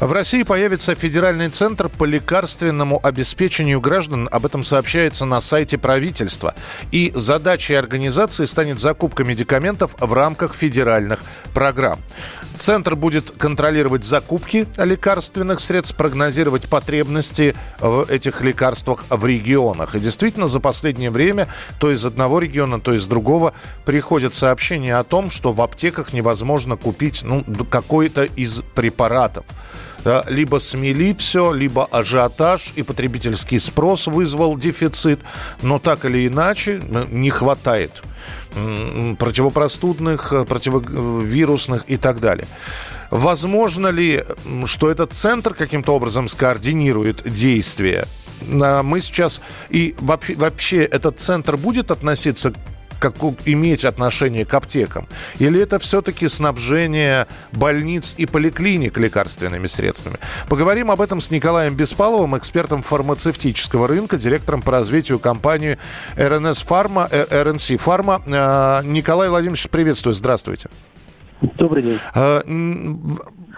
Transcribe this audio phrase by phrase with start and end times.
[0.00, 4.28] В России появится федеральный центр по лекарственному обеспечению граждан.
[4.30, 6.54] Об этом сообщается на сайте правительства.
[6.92, 11.18] И задачей организации станет закупка медикаментов в рамках федеральных
[11.52, 11.98] программ.
[12.58, 19.94] Центр будет контролировать закупки лекарственных средств, прогнозировать потребности в этих лекарствах в регионах.
[19.94, 21.48] И действительно, за последнее время
[21.78, 26.76] то из одного региона, то из другого приходят сообщения о том, что в аптеках невозможно
[26.76, 29.44] купить ну, какой-то из препаратов
[30.26, 35.20] либо смели все, либо ажиотаж и потребительский спрос вызвал дефицит,
[35.62, 38.02] но так или иначе не хватает
[39.18, 42.46] противопростудных, противовирусных и так далее.
[43.10, 44.24] Возможно ли,
[44.66, 48.06] что этот центр каким-то образом скоординирует действия?
[48.42, 52.52] Мы сейчас и вообще, вообще этот центр будет относиться
[52.98, 55.06] как, иметь отношение к аптекам?
[55.38, 60.16] Или это все-таки снабжение больниц и поликлиник лекарственными средствами?
[60.48, 65.78] Поговорим об этом с Николаем Беспаловым, экспертом фармацевтического рынка, директором по развитию компании
[66.16, 68.22] РНС Фарма, РНС Фарма.
[68.84, 70.68] Николай Владимирович, приветствую, здравствуйте.
[71.40, 71.98] Добрый день.
[72.14, 72.42] Э,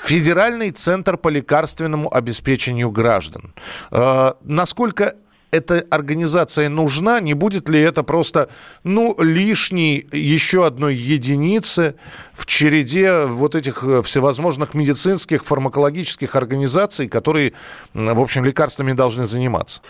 [0.03, 3.55] Федеральный центр по лекарственному обеспечению граждан.
[3.91, 5.15] Э, насколько
[5.51, 7.21] эта организация нужна?
[7.21, 8.49] Не будет ли это просто,
[8.85, 11.95] ну, лишней еще одной единицы
[12.33, 17.53] в череде вот этих э, всевозможных медицинских, фармакологических организаций, которые,
[17.95, 19.81] в общем, лекарствами должны заниматься?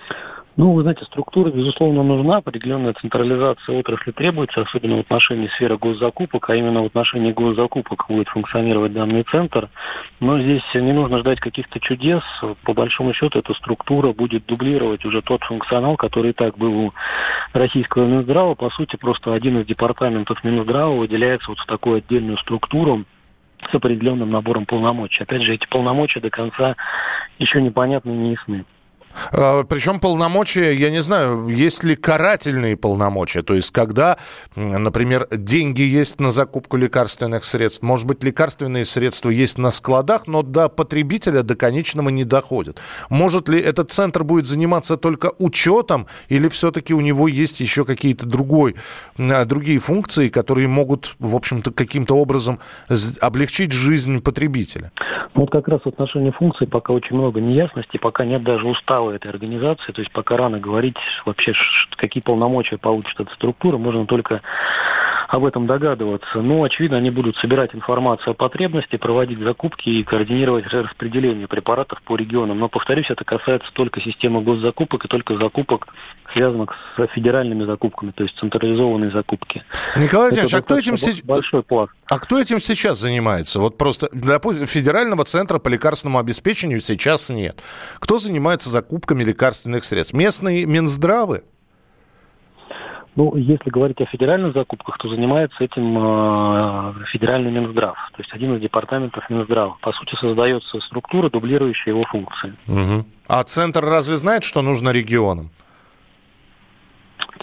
[0.56, 6.50] Ну, вы знаете, структура, безусловно, нужна, определенная централизация отрасли требуется, особенно в отношении сферы госзакупок,
[6.50, 9.68] а именно в отношении госзакупок будет функционировать данный центр.
[10.18, 12.22] Но здесь не нужно ждать каких-то чудес.
[12.64, 16.94] По большому счету, эта структура будет дублировать уже тот функционал, который и так был у
[17.52, 18.55] российского Минздрава.
[18.56, 23.05] По сути, просто один из департаментов Минздрава выделяется вот в такую отдельную структуру,
[23.70, 25.22] с определенным набором полномочий.
[25.22, 26.77] Опять же, эти полномочия до конца
[27.39, 28.64] еще непонятны и не ясны.
[29.32, 34.18] А, Причем полномочия, я не знаю, есть ли карательные полномочия, то есть когда,
[34.56, 40.42] например, деньги есть на закупку лекарственных средств, может быть, лекарственные средства есть на складах, но
[40.42, 42.78] до потребителя, до конечного не доходят.
[43.08, 48.27] Может ли этот центр будет заниматься только учетом, или все-таки у него есть еще какие-то
[48.27, 48.77] другой,
[49.18, 52.60] а, другие функции, которые могут, в общем-то, каким-то образом
[53.20, 54.92] облегчить жизнь потребителя?
[55.34, 59.12] Вот как раз в отношении функций пока очень много неясностей, пока нет даже устава состава
[59.12, 61.52] этой организации, то есть пока рано говорить вообще,
[61.96, 64.42] какие полномочия получит эта структура, можно только
[65.30, 66.42] об этом догадываться.
[66.42, 72.17] Но, очевидно, они будут собирать информацию о потребности, проводить закупки и координировать распределение препаратов по
[72.17, 72.58] регионам.
[72.58, 75.86] Но, повторюсь, это касается только системы госзакупок и только закупок,
[76.33, 79.63] связанных с федеральными закупками, то есть централизованные закупки.
[79.96, 81.23] Николай Владимирович, а кто этим сейчас...
[81.23, 81.92] Большой пласт.
[82.08, 83.61] А кто этим сейчас занимается?
[83.61, 87.63] Вот просто для федерального центра по лекарственному обеспечению сейчас нет.
[88.01, 90.13] Кто занимается закупками лекарственных средств?
[90.13, 91.45] Местные Минздравы?
[93.16, 98.54] Ну, если говорить о федеральных закупках, то занимается этим э, федеральный Минздрав, то есть один
[98.56, 99.76] из департаментов Минздрава.
[99.80, 102.54] По сути, создается структура, дублирующая его функции.
[102.68, 103.04] Угу.
[103.26, 105.50] А центр разве знает, что нужно регионам?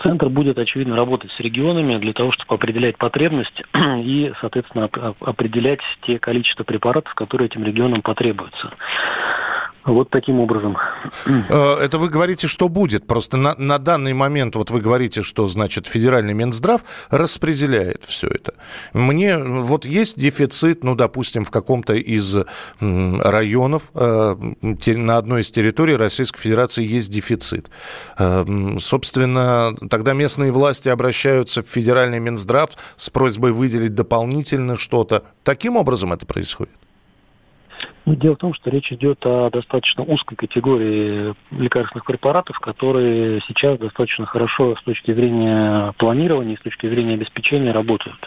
[0.03, 4.89] Центр будет, очевидно, работать с регионами для того, чтобы определять потребность и, соответственно,
[5.19, 8.71] определять те количество препаратов, которые этим регионам потребуются.
[9.87, 10.77] Вот таким образом.
[11.25, 13.07] Э, это вы говорите, что будет.
[13.07, 18.53] Просто на, на данный момент, вот вы говорите, что, значит, федеральный Минздрав распределяет все это.
[18.93, 22.35] Мне вот есть дефицит, ну, допустим, в каком-то из
[22.79, 24.35] районов, э,
[24.87, 27.69] на одной из территорий Российской Федерации есть дефицит.
[28.19, 28.45] Э,
[28.79, 35.23] собственно, тогда местные власти обращаются в федеральный Минздрав с просьбой выделить дополнительно что-то.
[35.43, 36.76] Таким образом это происходит?
[38.07, 43.77] Ну, дело в том, что речь идет о достаточно узкой категории лекарственных препаратов, которые сейчас
[43.79, 48.17] достаточно хорошо с точки зрения планирования, с точки зрения обеспечения работают.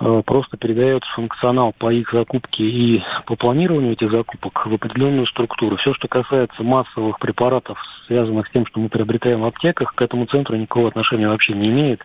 [0.00, 5.76] Э, просто передается функционал по их закупке и по планированию этих закупок в определенную структуру.
[5.76, 10.24] Все, что касается массовых препаратов, связанных с тем, что мы приобретаем в аптеках, к этому
[10.24, 12.00] центру никакого отношения вообще не имеет,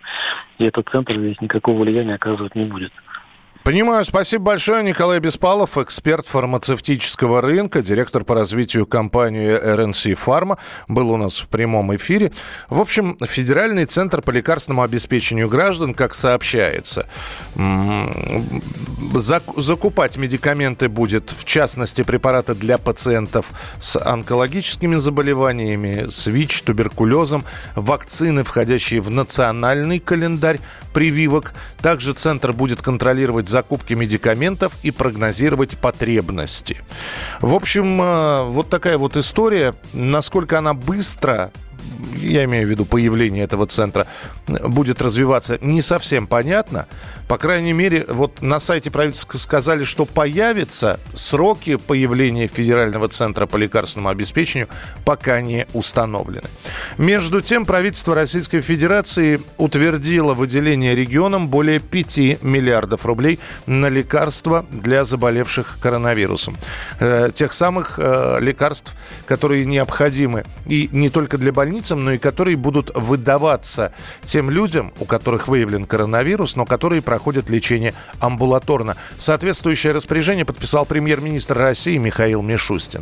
[0.57, 2.91] и этот центр здесь никакого влияния оказывать не будет.
[3.63, 4.05] Понимаю.
[4.05, 4.83] Спасибо большое.
[4.83, 10.57] Николай Беспалов, эксперт фармацевтического рынка, директор по развитию компании RNC Pharma,
[10.87, 12.31] был у нас в прямом эфире.
[12.69, 17.07] В общем, Федеральный центр по лекарственному обеспечению граждан, как сообщается,
[19.57, 27.43] закупать медикаменты будет, в частности, препараты для пациентов с онкологическими заболеваниями, с ВИЧ, туберкулезом,
[27.75, 30.59] вакцины, входящие в национальный календарь
[30.93, 31.53] прививок.
[31.81, 36.77] Также центр будет контролировать закупки медикаментов и прогнозировать потребности.
[37.41, 39.73] В общем, э, вот такая вот история.
[39.93, 41.51] Насколько она быстро
[42.15, 44.07] я имею в виду появление этого центра,
[44.47, 46.87] будет развиваться, не совсем понятно.
[47.29, 53.55] По крайней мере, вот на сайте правительства сказали, что появится сроки появления Федерального центра по
[53.55, 54.67] лекарственному обеспечению
[55.05, 56.47] пока не установлены.
[56.97, 63.37] Между тем, правительство Российской Федерации утвердило выделение регионам более 5 миллиардов рублей
[63.67, 66.57] на лекарства для заболевших коронавирусом.
[66.99, 68.95] Э, тех самых э, лекарств,
[69.27, 73.93] которые необходимы и не только для больницам, но и которые будут выдаваться
[74.23, 78.95] тем людям, у которых выявлен коронавирус, но которые проходят проходят лечение амбулаторно.
[79.17, 83.01] Соответствующее распоряжение подписал премьер-министр России Михаил Мишустин.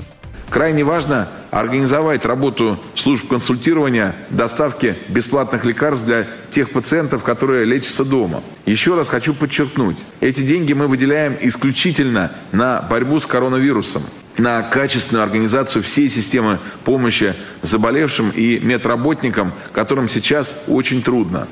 [0.49, 8.41] Крайне важно организовать работу служб консультирования, доставки бесплатных лекарств для тех пациентов, которые лечатся дома.
[8.65, 14.01] Еще раз хочу подчеркнуть, эти деньги мы выделяем исключительно на борьбу с коронавирусом
[14.37, 21.47] на качественную организацию всей системы помощи заболевшим и медработникам, которым сейчас очень трудно.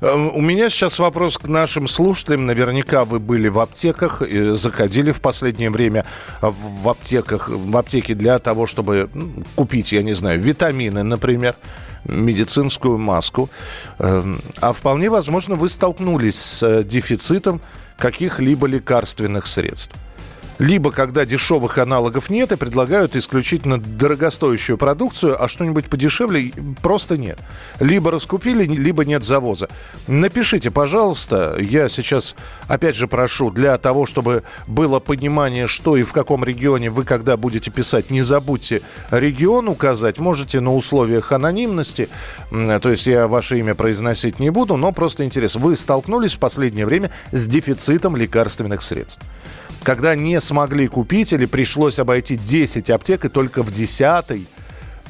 [0.00, 2.46] Эм, у меня сейчас вопрос к нашим слушателям.
[2.46, 4.22] Наверняка вы были в аптеках,
[4.52, 6.04] заходили в последнее время
[6.40, 9.10] в аптеках, в аптеки для того, чтобы
[9.56, 11.56] купить, я не знаю, витамины, например
[12.04, 13.50] медицинскую маску.
[13.98, 17.60] Эм, а вполне возможно, вы столкнулись с э, дефицитом
[17.98, 19.94] каких-либо лекарственных средств
[20.58, 26.52] либо когда дешевых аналогов нет и предлагают исключительно дорогостоящую продукцию, а что-нибудь подешевле
[26.82, 27.38] просто нет.
[27.80, 29.68] Либо раскупили, либо нет завоза.
[30.06, 32.34] Напишите, пожалуйста, я сейчас
[32.66, 37.36] опять же прошу, для того, чтобы было понимание, что и в каком регионе вы когда
[37.36, 42.08] будете писать, не забудьте регион указать, можете на условиях анонимности,
[42.50, 45.56] то есть я ваше имя произносить не буду, но просто интерес.
[45.56, 49.20] Вы столкнулись в последнее время с дефицитом лекарственных средств?
[49.82, 54.46] Когда не смогли купить или пришлось обойти 10 аптек и только в 10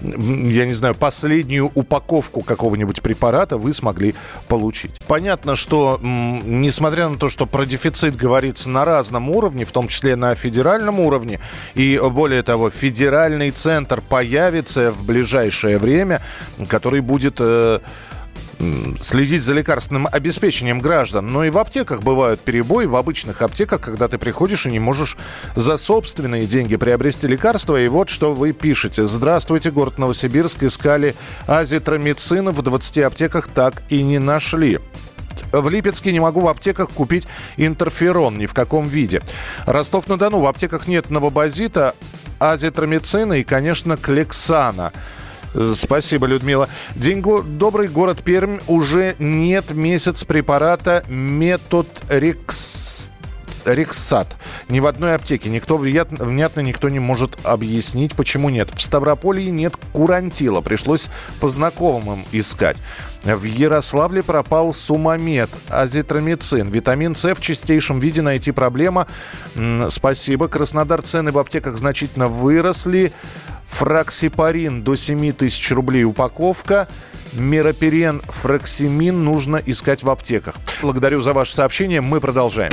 [0.00, 4.14] я не знаю, последнюю упаковку какого-нибудь препарата вы смогли
[4.46, 4.92] получить.
[5.06, 10.14] Понятно, что несмотря на то, что про дефицит говорится на разном уровне, в том числе
[10.16, 11.40] на федеральном уровне,
[11.74, 16.22] и более того, федеральный центр появится в ближайшее время,
[16.68, 17.80] который будет э,
[19.00, 21.32] следить за лекарственным обеспечением граждан.
[21.32, 22.86] Но и в аптеках бывают перебои.
[22.86, 25.16] В обычных аптеках, когда ты приходишь и не можешь
[25.54, 27.80] за собственные деньги приобрести лекарства.
[27.80, 29.06] И вот что вы пишете.
[29.06, 30.62] Здравствуйте, город Новосибирск.
[30.62, 31.14] Искали
[31.46, 32.50] азитромицин.
[32.50, 34.78] В 20 аптеках так и не нашли.
[35.52, 37.26] В Липецке не могу в аптеках купить
[37.56, 39.22] интерферон ни в каком виде.
[39.66, 41.94] Ростов-на-Дону в аптеках нет новобазита,
[42.38, 44.92] азитромицина и, конечно, клексана.
[45.74, 46.68] Спасибо, Людмила.
[46.94, 47.42] День го...
[47.42, 48.58] Добрый город Пермь.
[48.66, 52.87] Уже нет месяц препарата метод Рекс
[53.68, 54.36] Рексат.
[54.68, 55.50] Ни в одной аптеке.
[55.50, 58.70] Никто внятно никто не может объяснить, почему нет.
[58.74, 60.60] В Ставрополье нет курантила.
[60.60, 61.08] Пришлось
[61.40, 62.78] по знакомым искать.
[63.24, 66.70] В Ярославле пропал сумамед, азитромицин.
[66.70, 69.06] Витамин С в чистейшем виде найти проблема.
[69.90, 70.48] Спасибо.
[70.48, 73.12] Краснодар цены в аптеках значительно выросли.
[73.64, 76.88] Фраксипарин до 7 тысяч рублей упаковка.
[77.34, 80.54] Мероперен, фраксимин нужно искать в аптеках.
[80.80, 82.00] Благодарю за ваше сообщение.
[82.00, 82.72] Мы продолжаем.